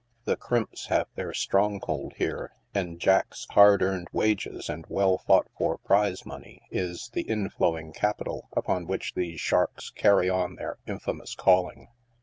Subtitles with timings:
[0.25, 5.45] The crimps have their strong hold here, and Jack's hard earned wages and well fought
[5.59, 10.79] I'or prize money is the in flowing capital upon which these sharks carry on their
[10.87, 11.89] infamous calling.